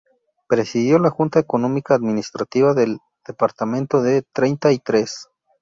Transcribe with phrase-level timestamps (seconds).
[0.47, 5.27] Presidió la Junta Económico-Administrativa del departamento de Treinta y Tres.